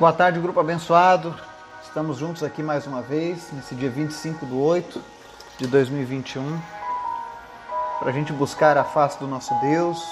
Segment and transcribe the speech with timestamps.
[0.00, 1.38] Boa tarde, grupo abençoado.
[1.82, 5.02] Estamos juntos aqui mais uma vez, nesse dia 25 de 8
[5.58, 6.58] de 2021,
[7.98, 10.02] para a gente buscar a face do nosso Deus,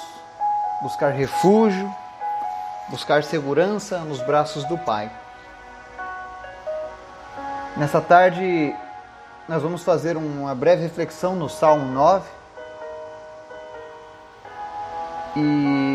[0.83, 1.91] buscar refúgio,
[2.91, 5.11] buscar segurança nos braços do Pai.
[7.75, 8.77] Nessa tarde,
[9.49, 12.29] nós vamos fazer uma breve reflexão no Salmo 9.
[15.35, 15.88] E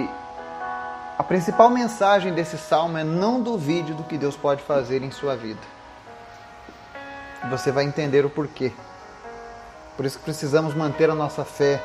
[1.24, 5.38] a principal mensagem desse salmo é não duvide do que Deus pode fazer em sua
[5.38, 5.62] vida.
[7.50, 8.73] Você vai entender o porquê.
[9.95, 11.81] Por isso que precisamos manter a nossa fé,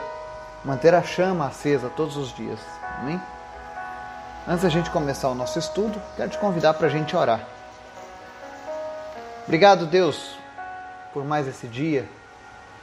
[0.65, 2.59] manter a chama acesa todos os dias.
[2.99, 3.23] Amém?
[4.45, 7.47] Antes da gente começar o nosso estudo, quero te convidar para a gente orar.
[9.47, 10.37] Obrigado, Deus,
[11.13, 12.09] por mais esse dia,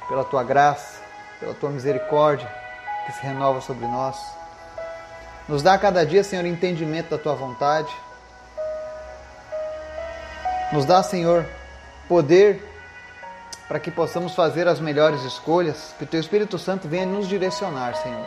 [0.07, 1.01] pela tua graça,
[1.37, 2.49] pela tua misericórdia
[3.05, 4.44] que se renova sobre nós.
[5.47, 7.91] Nos dá a cada dia, Senhor, entendimento da tua vontade.
[10.71, 11.45] Nos dá, Senhor,
[12.07, 12.63] poder
[13.67, 17.95] para que possamos fazer as melhores escolhas, que o teu Espírito Santo venha nos direcionar,
[17.95, 18.25] Senhor.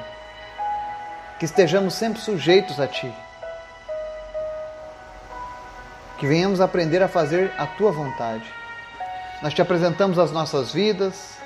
[1.41, 3.13] Que estejamos sempre sujeitos a ti.
[6.19, 8.45] Que venhamos aprender a fazer a tua vontade.
[9.43, 11.37] Nós te apresentamos as nossas vidas,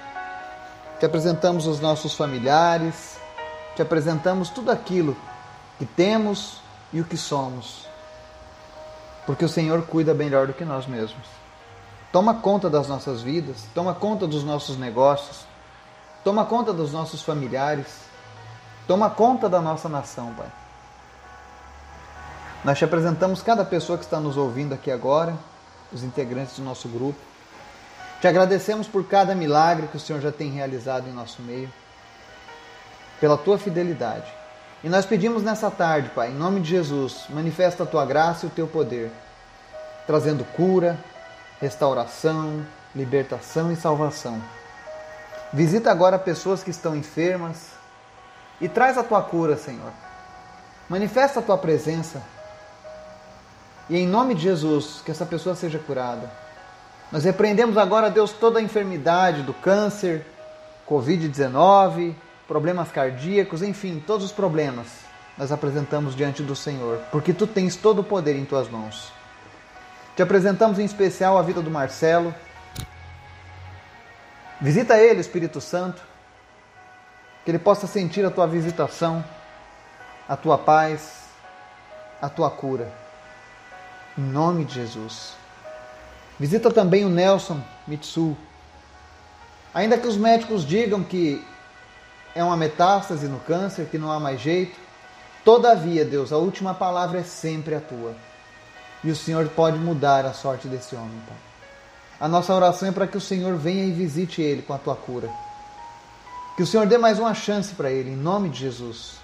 [0.99, 3.19] te apresentamos os nossos familiares,
[3.75, 5.17] te apresentamos tudo aquilo
[5.79, 6.61] que temos
[6.93, 7.87] e o que somos.
[9.27, 11.27] Porque o Senhor cuida melhor do que nós mesmos.
[12.13, 15.47] Toma conta das nossas vidas, toma conta dos nossos negócios,
[16.23, 17.87] toma conta dos nossos familiares,
[18.87, 20.51] toma conta da nossa nação, Pai.
[22.65, 25.35] Nós te apresentamos cada pessoa que está nos ouvindo aqui agora,
[25.91, 27.19] os integrantes do nosso grupo.
[28.21, 31.73] Te agradecemos por cada milagre que o Senhor já tem realizado em nosso meio,
[33.19, 34.42] pela tua fidelidade.
[34.85, 38.49] E nós pedimos nessa tarde, Pai, em nome de Jesus, manifesta a tua graça e
[38.49, 39.13] o teu poder,
[40.09, 40.99] trazendo cura,
[41.61, 44.43] restauração, libertação e salvação.
[45.53, 47.69] Visita agora pessoas que estão enfermas
[48.61, 49.93] e traz a tua cura, Senhor.
[50.89, 52.21] Manifesta a tua presença.
[53.89, 56.29] E em nome de Jesus, que essa pessoa seja curada.
[57.13, 60.27] Nós repreendemos agora, Deus, toda a enfermidade do câncer,
[60.89, 62.15] Covid-19,
[62.47, 64.87] problemas cardíacos, enfim, todos os problemas
[65.37, 69.13] nós apresentamos diante do Senhor, porque tu tens todo o poder em tuas mãos.
[70.15, 72.35] Te apresentamos em especial a vida do Marcelo.
[74.61, 76.03] Visita ele, Espírito Santo,
[77.45, 79.25] que ele possa sentir a tua visitação,
[80.29, 81.23] a tua paz,
[82.21, 82.93] a tua cura.
[84.17, 85.35] Em nome de Jesus.
[86.39, 88.37] Visita também o Nelson Mitsu.
[89.73, 91.43] Ainda que os médicos digam que
[92.35, 94.79] é uma metástase no câncer, que não há mais jeito.
[95.45, 98.15] Todavia, Deus, a última palavra é sempre a tua.
[99.05, 101.37] E o Senhor pode mudar a sorte desse homem, Pai.
[102.21, 104.95] A nossa oração é para que o Senhor venha e visite ele com a tua
[104.95, 105.29] cura.
[106.57, 109.17] Que o Senhor dê mais uma chance para ele, em nome de Jesus.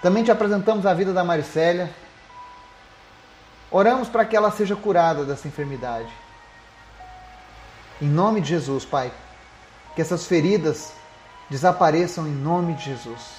[0.00, 1.92] Também te apresentamos a vida da Maricélia.
[3.70, 6.12] Oramos para que ela seja curada dessa enfermidade.
[8.00, 9.10] Em nome de Jesus, Pai.
[9.96, 10.92] Que essas feridas
[11.50, 13.36] desapareçam em nome de Jesus.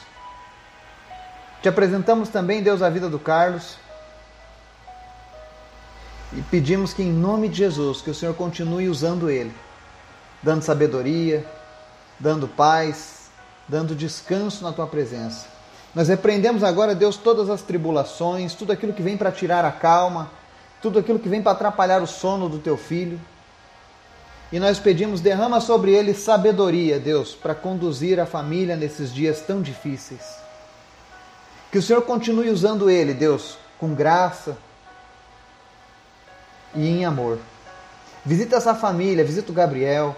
[1.62, 3.78] Te apresentamos também, Deus, a vida do Carlos.
[6.34, 9.54] E pedimos que, em nome de Jesus, que o Senhor continue usando ele,
[10.44, 11.46] dando sabedoria,
[12.20, 13.30] dando paz,
[13.68, 15.48] dando descanso na tua presença.
[15.96, 20.30] Nós repreendemos agora, Deus, todas as tribulações, tudo aquilo que vem para tirar a calma,
[20.82, 23.20] tudo aquilo que vem para atrapalhar o sono do teu filho.
[24.52, 29.62] E nós pedimos, derrama sobre ele sabedoria, Deus, para conduzir a família nesses dias tão
[29.62, 30.22] difíceis.
[31.70, 34.58] Que o Senhor continue usando ele, Deus, com graça
[36.74, 37.40] e em amor.
[38.26, 40.16] Visita essa família, visita o Gabriel.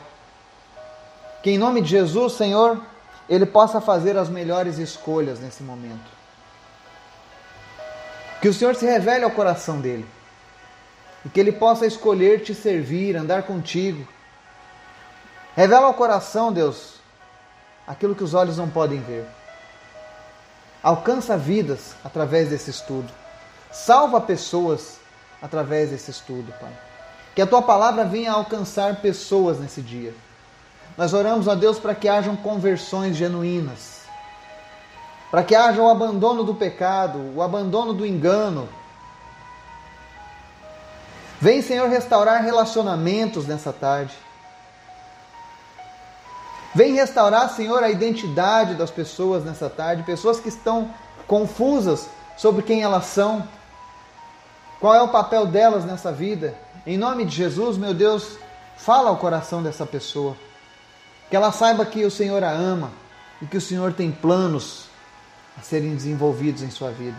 [1.41, 2.79] Que em nome de Jesus, Senhor,
[3.27, 6.19] ele possa fazer as melhores escolhas nesse momento.
[8.41, 10.05] Que o Senhor se revele ao coração dele.
[11.25, 14.07] E que ele possa escolher te servir, andar contigo
[15.59, 16.93] Revela ao coração, Deus,
[17.85, 19.25] aquilo que os olhos não podem ver.
[20.81, 23.11] Alcança vidas através desse estudo.
[23.69, 25.01] Salva pessoas
[25.41, 26.71] através desse estudo, Pai.
[27.35, 30.15] Que a tua palavra venha alcançar pessoas nesse dia.
[30.97, 34.03] Nós oramos a Deus para que hajam conversões genuínas,
[35.29, 38.69] para que haja o abandono do pecado, o abandono do engano.
[41.41, 44.28] Vem, Senhor, restaurar relacionamentos nessa tarde.
[46.73, 50.93] Vem restaurar, Senhor, a identidade das pessoas nessa tarde, pessoas que estão
[51.27, 52.07] confusas
[52.37, 53.47] sobre quem elas são.
[54.79, 56.55] Qual é o papel delas nessa vida?
[56.85, 58.37] Em nome de Jesus, meu Deus,
[58.77, 60.37] fala ao coração dessa pessoa.
[61.29, 62.91] Que ela saiba que o Senhor a ama
[63.41, 64.85] e que o Senhor tem planos
[65.57, 67.17] a serem desenvolvidos em sua vida.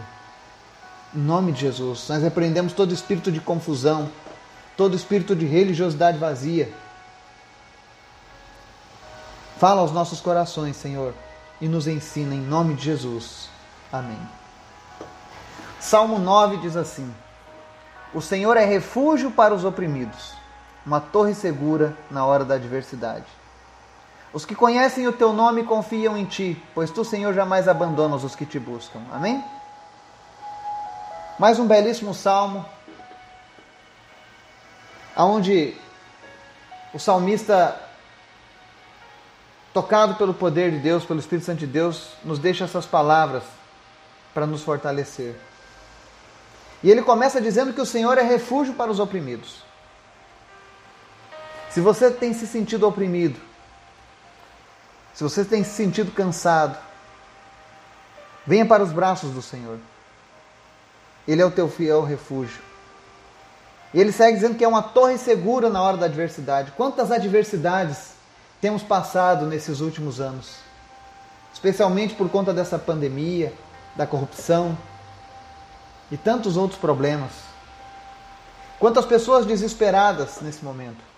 [1.14, 4.08] Em nome de Jesus, nós repreendemos todo espírito de confusão,
[4.76, 6.72] todo espírito de religiosidade vazia.
[9.60, 11.12] Fala aos nossos corações, Senhor,
[11.60, 13.50] e nos ensina em nome de Jesus.
[13.92, 14.18] Amém.
[15.78, 17.14] Salmo 9 diz assim:
[18.14, 20.32] O Senhor é refúgio para os oprimidos,
[20.86, 23.26] uma torre segura na hora da adversidade.
[24.32, 28.34] Os que conhecem o teu nome confiam em ti, pois tu, Senhor, jamais abandonas os
[28.34, 29.00] que te buscam.
[29.12, 29.44] Amém?
[31.38, 32.64] Mais um belíssimo salmo,
[35.14, 35.76] onde
[36.94, 37.89] o salmista,
[39.72, 43.42] tocado pelo poder de Deus, pelo Espírito Santo de Deus, nos deixa essas palavras
[44.34, 45.36] para nos fortalecer.
[46.82, 49.62] E ele começa dizendo que o Senhor é refúgio para os oprimidos.
[51.70, 53.38] Se você tem se sentido oprimido,
[55.14, 56.76] se você tem se sentido cansado,
[58.46, 59.78] venha para os braços do Senhor.
[61.28, 62.60] Ele é o teu fiel refúgio.
[63.92, 66.72] E ele segue dizendo que é uma torre segura na hora da adversidade.
[66.72, 68.19] Quantas adversidades
[68.60, 70.56] temos passado nesses últimos anos?
[71.52, 73.52] Especialmente por conta dessa pandemia,
[73.96, 74.76] da corrupção
[76.10, 77.30] e tantos outros problemas.
[78.78, 81.10] Quantas pessoas desesperadas nesse momento.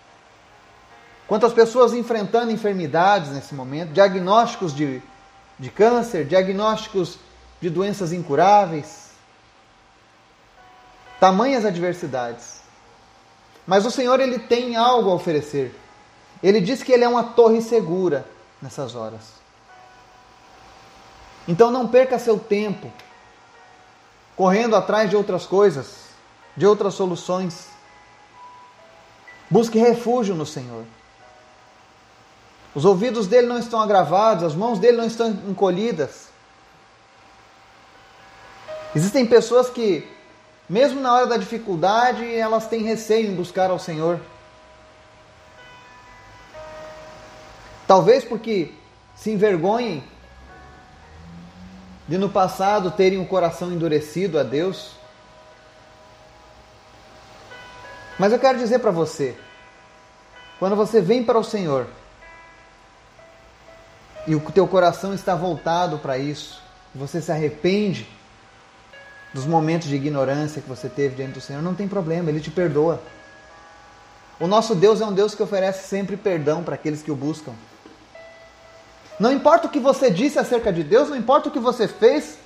[1.27, 5.01] Quantas pessoas enfrentando enfermidades nesse momento, diagnósticos de,
[5.57, 7.17] de câncer, diagnósticos
[7.61, 9.11] de doenças incuráveis.
[11.19, 12.61] Tamanhas adversidades.
[13.65, 15.73] Mas o Senhor ele tem algo a oferecer.
[16.43, 18.25] Ele diz que ele é uma torre segura
[18.61, 19.21] nessas horas.
[21.47, 22.91] Então não perca seu tempo
[24.35, 26.03] correndo atrás de outras coisas,
[26.55, 27.67] de outras soluções.
[29.49, 30.83] Busque refúgio no Senhor.
[32.75, 36.27] Os ouvidos dele não estão agravados, as mãos dele não estão encolhidas.
[38.95, 40.07] Existem pessoas que,
[40.67, 44.19] mesmo na hora da dificuldade, elas têm receio em buscar ao Senhor.
[47.93, 48.73] Talvez porque
[49.15, 50.03] se envergonhem
[52.07, 54.93] de no passado terem um coração endurecido a Deus.
[58.17, 59.37] Mas eu quero dizer para você,
[60.57, 61.85] quando você vem para o Senhor
[64.25, 66.63] e o teu coração está voltado para isso,
[66.95, 68.09] você se arrepende
[69.35, 72.49] dos momentos de ignorância que você teve diante do Senhor, não tem problema, Ele te
[72.49, 72.99] perdoa.
[74.39, 77.53] O nosso Deus é um Deus que oferece sempre perdão para aqueles que o buscam.
[79.19, 82.37] Não importa o que você disse acerca de Deus, não importa o que você fez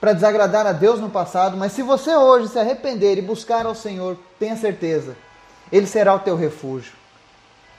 [0.00, 3.74] para desagradar a Deus no passado, mas se você hoje se arrepender e buscar ao
[3.74, 5.16] Senhor, tenha certeza,
[5.70, 6.92] Ele será o teu refúgio.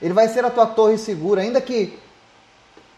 [0.00, 1.98] Ele vai ser a tua torre segura, ainda que,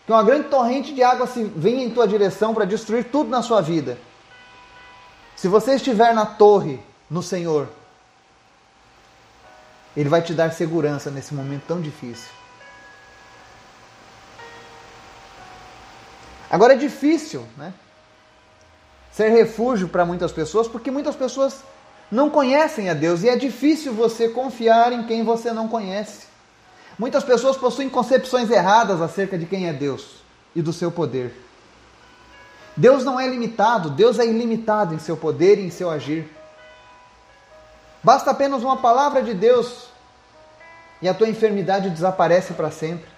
[0.06, 3.42] que uma grande torrente de água se venha em tua direção para destruir tudo na
[3.42, 3.98] sua vida.
[5.36, 7.68] Se você estiver na torre, no Senhor,
[9.96, 12.39] Ele vai te dar segurança nesse momento tão difícil.
[16.50, 17.72] Agora é difícil, né?
[19.12, 21.62] Ser refúgio para muitas pessoas, porque muitas pessoas
[22.10, 26.26] não conhecem a Deus e é difícil você confiar em quem você não conhece.
[26.98, 30.16] Muitas pessoas possuem concepções erradas acerca de quem é Deus
[30.54, 31.34] e do seu poder.
[32.76, 36.28] Deus não é limitado, Deus é ilimitado em seu poder e em seu agir.
[38.02, 39.88] Basta apenas uma palavra de Deus
[41.02, 43.08] e a tua enfermidade desaparece para sempre.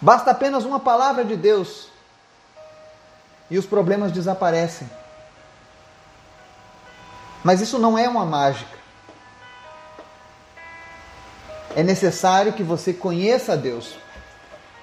[0.00, 1.88] Basta apenas uma palavra de Deus
[3.50, 4.88] e os problemas desaparecem.
[7.42, 8.78] Mas isso não é uma mágica.
[11.74, 13.94] É necessário que você conheça a Deus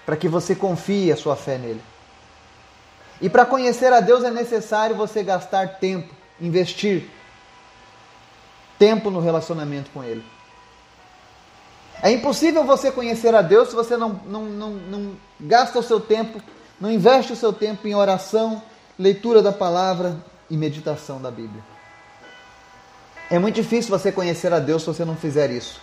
[0.05, 1.81] para que você confie a sua fé nele.
[3.21, 7.09] E para conhecer a Deus é necessário você gastar tempo, investir
[8.77, 10.23] tempo no relacionamento com Ele.
[12.01, 15.99] É impossível você conhecer a Deus se você não, não, não, não gasta o seu
[15.99, 16.41] tempo,
[16.79, 18.61] não investe o seu tempo em oração,
[18.97, 20.15] leitura da palavra
[20.49, 21.63] e meditação da Bíblia.
[23.29, 25.81] É muito difícil você conhecer a Deus se você não fizer isso.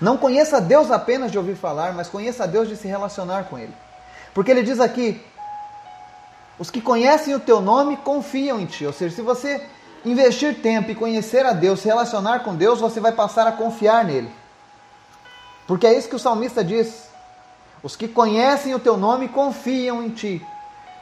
[0.00, 3.44] Não conheça a Deus apenas de ouvir falar, mas conheça a Deus de se relacionar
[3.44, 3.74] com Ele.
[4.32, 5.20] Porque ele diz aqui:
[6.58, 8.86] os que conhecem o teu nome confiam em ti.
[8.86, 9.64] Ou seja, se você
[10.10, 14.04] investir tempo e conhecer a Deus, se relacionar com Deus, você vai passar a confiar
[14.04, 14.30] nele.
[15.66, 17.08] Porque é isso que o salmista diz:
[17.82, 20.44] Os que conhecem o teu nome confiam em ti,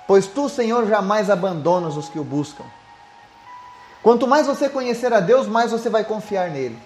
[0.06, 2.64] pois tu, Senhor, jamais abandonas os que o buscam.
[4.02, 6.78] Quanto mais você conhecer a Deus, mais você vai confiar nele.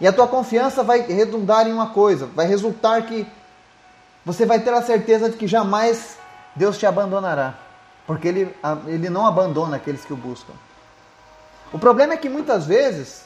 [0.00, 3.26] E a tua confiança vai redundar em uma coisa, vai resultar que
[4.24, 6.18] você vai ter a certeza de que jamais
[6.56, 7.54] Deus te abandonará,
[8.06, 10.52] porque ele, ele não abandona aqueles que o buscam.
[11.72, 13.24] O problema é que muitas vezes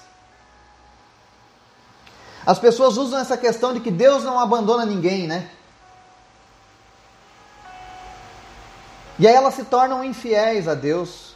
[2.47, 5.49] as pessoas usam essa questão de que Deus não abandona ninguém, né?
[9.19, 11.35] E aí elas se tornam infiéis a Deus.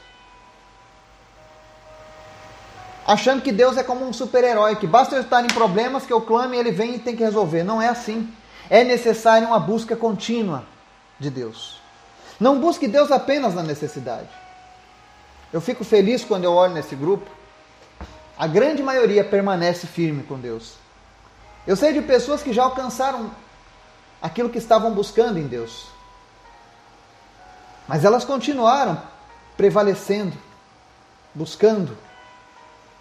[3.08, 6.20] achando que Deus é como um super-herói, que basta eu estar em problemas que eu
[6.20, 7.62] clame ele vem e tem que resolver.
[7.62, 8.30] Não é assim.
[8.68, 10.64] É necessária uma busca contínua
[11.18, 11.77] de Deus.
[12.38, 14.28] Não busque Deus apenas na necessidade.
[15.52, 17.28] Eu fico feliz quando eu olho nesse grupo.
[18.38, 20.74] A grande maioria permanece firme com Deus.
[21.66, 23.30] Eu sei de pessoas que já alcançaram
[24.22, 25.88] aquilo que estavam buscando em Deus.
[27.86, 29.02] Mas elas continuaram
[29.56, 30.36] prevalecendo,
[31.34, 31.96] buscando,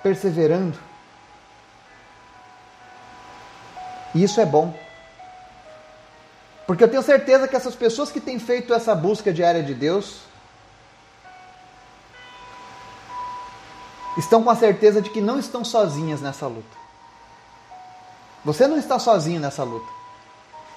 [0.01, 0.77] perseverando.
[4.15, 4.74] E isso é bom.
[6.68, 10.20] Porque eu tenho certeza que essas pessoas que têm feito essa busca diária de Deus
[14.18, 16.78] estão com a certeza de que não estão sozinhas nessa luta.
[18.44, 19.88] Você não está sozinho nessa luta.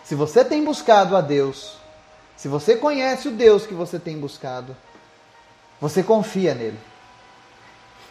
[0.04, 1.76] Se você tem buscado a Deus,
[2.36, 4.76] se você conhece o Deus que você tem buscado,
[5.80, 6.78] você confia nele.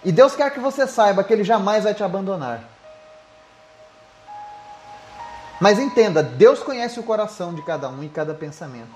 [0.03, 2.63] E Deus quer que você saiba que Ele jamais vai te abandonar.
[5.59, 8.95] Mas entenda, Deus conhece o coração de cada um e cada pensamento.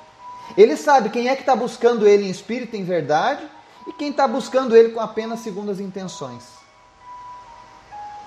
[0.57, 3.45] Ele sabe quem é que está buscando Ele em espírito em verdade
[3.87, 6.43] e quem está buscando Ele com apenas segundas intenções.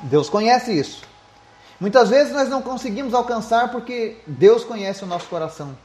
[0.03, 1.03] Deus conhece isso.
[1.81, 5.77] Muitas vezes nós não conseguimos alcançar porque Deus conhece o nosso coração.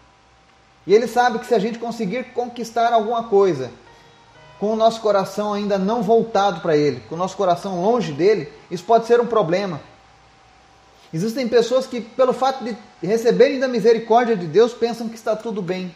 [0.86, 3.72] E Ele sabe que se a gente conseguir conquistar alguma coisa,
[4.60, 8.51] com o nosso coração ainda não voltado para Ele, com o nosso coração longe dele,
[8.70, 9.81] isso pode ser um problema.
[11.13, 15.62] Existem pessoas que, pelo fato de receberem da misericórdia de Deus, pensam que está tudo
[15.62, 15.94] bem,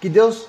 [0.00, 0.46] que Deus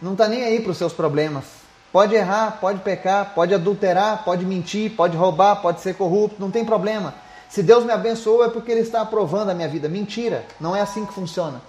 [0.00, 1.44] não está nem aí para os seus problemas.
[1.90, 6.64] Pode errar, pode pecar, pode adulterar, pode mentir, pode roubar, pode ser corrupto, não tem
[6.64, 7.14] problema.
[7.48, 9.88] Se Deus me abençoou é porque Ele está aprovando a minha vida.
[9.88, 11.62] Mentira, não é assim que funciona.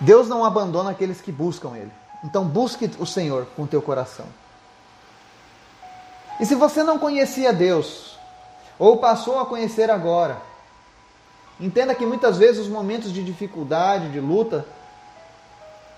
[0.00, 1.92] Deus não abandona aqueles que buscam Ele.
[2.24, 4.26] Então busque o Senhor com o teu coração.
[6.40, 8.18] E se você não conhecia Deus,
[8.78, 10.40] ou passou a conhecer agora,
[11.60, 14.64] entenda que muitas vezes os momentos de dificuldade, de luta,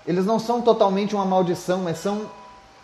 [0.05, 2.29] eles não são totalmente uma maldição, mas são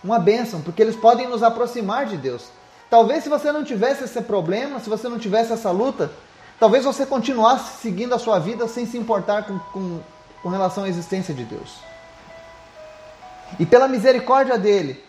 [0.03, 2.49] uma bênção, porque eles podem nos aproximar de Deus.
[2.89, 6.11] Talvez se você não tivesse esse problema, se você não tivesse essa luta,
[6.59, 9.99] talvez você continuasse seguindo a sua vida sem se importar com, com
[10.41, 11.75] com relação à existência de Deus.
[13.59, 15.03] E pela misericórdia dele,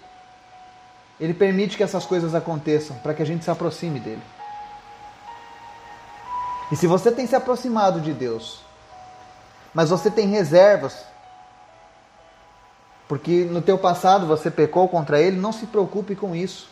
[1.21, 4.23] ele permite que essas coisas aconteçam para que a gente se aproxime dele.
[6.71, 8.61] E se você tem se aproximado de Deus,
[9.73, 11.05] mas você tem reservas,
[13.09, 16.69] porque no teu passado você pecou contra ele, não se preocupe com isso.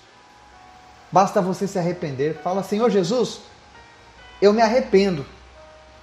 [1.11, 2.41] Basta você se arrepender.
[2.43, 3.41] Fala, Senhor Jesus,
[4.41, 5.25] eu me arrependo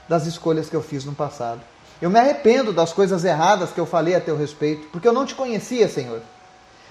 [0.09, 1.61] das escolhas que eu fiz no passado.
[2.01, 5.25] Eu me arrependo das coisas erradas que eu falei a teu respeito, porque eu não
[5.25, 6.21] te conhecia, Senhor.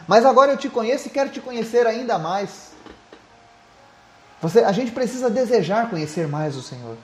[0.07, 2.73] Mas agora eu te conheço e quero te conhecer ainda mais.
[4.41, 6.97] Você, a gente precisa desejar conhecer mais o Senhor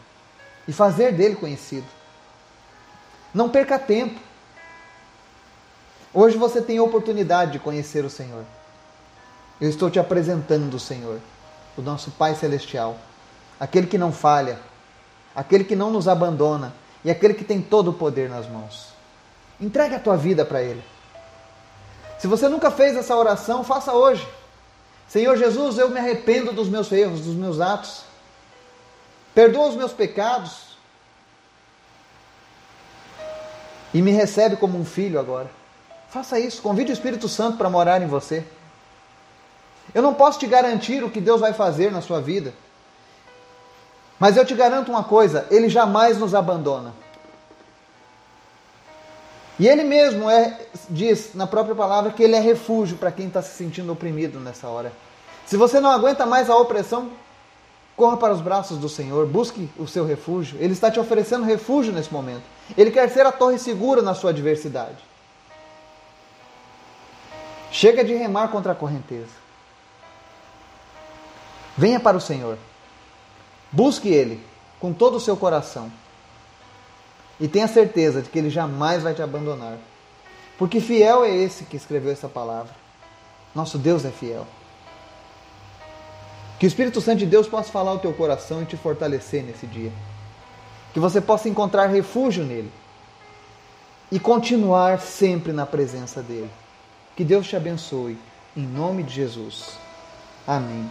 [0.66, 1.86] e fazer dele conhecido.
[3.32, 4.18] Não perca tempo.
[6.12, 8.44] Hoje você tem a oportunidade de conhecer o Senhor.
[9.60, 11.20] Eu estou te apresentando o Senhor,
[11.76, 12.96] o nosso Pai Celestial,
[13.58, 14.58] aquele que não falha,
[15.34, 16.74] aquele que não nos abandona,
[17.04, 18.88] e aquele que tem todo o poder nas mãos.
[19.60, 20.82] Entregue a tua vida para Ele.
[22.18, 24.26] Se você nunca fez essa oração, faça hoje.
[25.08, 28.02] Senhor Jesus, eu me arrependo dos meus erros, dos meus atos.
[29.34, 30.76] Perdoa os meus pecados.
[33.94, 35.48] E me recebe como um filho agora.
[36.10, 36.60] Faça isso.
[36.60, 38.44] Convide o Espírito Santo para morar em você.
[39.94, 42.52] Eu não posso te garantir o que Deus vai fazer na sua vida.
[44.18, 46.92] Mas eu te garanto uma coisa: Ele jamais nos abandona.
[49.58, 50.56] E Ele mesmo é,
[50.88, 54.68] diz na própria palavra que Ele é refúgio para quem está se sentindo oprimido nessa
[54.68, 54.92] hora.
[55.46, 57.10] Se você não aguenta mais a opressão,
[57.96, 60.56] corra para os braços do Senhor, busque o seu refúgio.
[60.60, 62.42] Ele está te oferecendo refúgio nesse momento.
[62.76, 64.98] Ele quer ser a torre segura na sua adversidade.
[67.72, 69.32] Chega de remar contra a correnteza.
[71.76, 72.56] Venha para o Senhor.
[73.72, 74.40] Busque Ele
[74.78, 75.90] com todo o seu coração.
[77.40, 79.78] E tenha certeza de que Ele jamais vai te abandonar.
[80.58, 82.74] Porque fiel é esse que escreveu essa palavra.
[83.54, 84.46] Nosso Deus é fiel.
[86.58, 89.66] Que o Espírito Santo de Deus possa falar ao teu coração e te fortalecer nesse
[89.66, 89.92] dia.
[90.92, 92.72] Que você possa encontrar refúgio nele
[94.10, 96.50] e continuar sempre na presença dele.
[97.14, 98.18] Que Deus te abençoe.
[98.56, 99.78] Em nome de Jesus.
[100.46, 100.88] Amém.